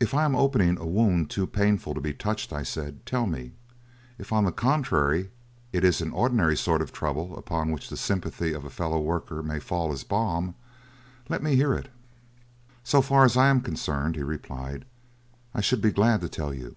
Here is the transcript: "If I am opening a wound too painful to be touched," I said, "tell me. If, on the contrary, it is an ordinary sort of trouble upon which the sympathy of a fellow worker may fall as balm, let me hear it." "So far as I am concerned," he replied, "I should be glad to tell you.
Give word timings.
"If 0.00 0.14
I 0.14 0.24
am 0.24 0.34
opening 0.34 0.78
a 0.78 0.86
wound 0.86 1.28
too 1.28 1.46
painful 1.46 1.92
to 1.92 2.00
be 2.00 2.14
touched," 2.14 2.50
I 2.50 2.62
said, 2.62 3.04
"tell 3.04 3.26
me. 3.26 3.52
If, 4.18 4.32
on 4.32 4.46
the 4.46 4.50
contrary, 4.52 5.28
it 5.70 5.84
is 5.84 6.00
an 6.00 6.12
ordinary 6.12 6.56
sort 6.56 6.80
of 6.80 6.94
trouble 6.94 7.36
upon 7.36 7.70
which 7.70 7.90
the 7.90 7.98
sympathy 7.98 8.54
of 8.54 8.64
a 8.64 8.70
fellow 8.70 8.98
worker 8.98 9.42
may 9.42 9.60
fall 9.60 9.92
as 9.92 10.02
balm, 10.02 10.54
let 11.28 11.42
me 11.42 11.56
hear 11.56 11.74
it." 11.74 11.90
"So 12.84 13.02
far 13.02 13.26
as 13.26 13.36
I 13.36 13.48
am 13.48 13.60
concerned," 13.60 14.16
he 14.16 14.22
replied, 14.22 14.86
"I 15.52 15.60
should 15.60 15.82
be 15.82 15.92
glad 15.92 16.22
to 16.22 16.30
tell 16.30 16.54
you. 16.54 16.74